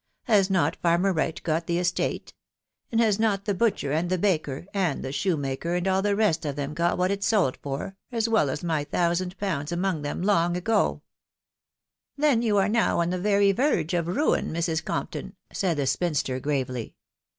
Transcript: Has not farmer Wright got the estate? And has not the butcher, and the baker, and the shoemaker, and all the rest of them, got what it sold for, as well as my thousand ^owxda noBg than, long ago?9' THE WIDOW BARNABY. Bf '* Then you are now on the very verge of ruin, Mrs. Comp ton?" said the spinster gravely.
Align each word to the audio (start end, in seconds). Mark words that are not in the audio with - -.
Has 0.23 0.49
not 0.49 0.77
farmer 0.77 1.13
Wright 1.13 1.39
got 1.43 1.67
the 1.67 1.77
estate? 1.77 2.33
And 2.91 2.99
has 2.99 3.19
not 3.19 3.45
the 3.45 3.53
butcher, 3.53 3.91
and 3.91 4.09
the 4.09 4.17
baker, 4.17 4.65
and 4.73 5.03
the 5.03 5.11
shoemaker, 5.11 5.75
and 5.75 5.87
all 5.87 6.01
the 6.01 6.15
rest 6.15 6.43
of 6.43 6.55
them, 6.55 6.73
got 6.73 6.97
what 6.97 7.11
it 7.11 7.23
sold 7.23 7.57
for, 7.61 7.95
as 8.11 8.27
well 8.27 8.49
as 8.49 8.63
my 8.63 8.83
thousand 8.83 9.37
^owxda 9.37 9.77
noBg 9.77 10.01
than, 10.01 10.23
long 10.23 10.57
ago?9' 10.57 10.61
THE 10.95 10.97
WIDOW 10.97 11.01
BARNABY. 12.17 12.17
Bf 12.17 12.17
'* 12.17 12.17
Then 12.31 12.41
you 12.41 12.57
are 12.57 12.67
now 12.69 12.99
on 12.99 13.11
the 13.11 13.19
very 13.19 13.51
verge 13.51 13.93
of 13.93 14.07
ruin, 14.07 14.51
Mrs. 14.51 14.83
Comp 14.83 15.11
ton?" 15.11 15.35
said 15.53 15.77
the 15.77 15.85
spinster 15.85 16.39
gravely. 16.39 16.95